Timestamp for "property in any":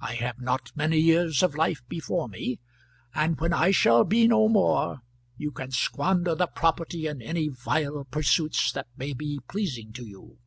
6.46-7.48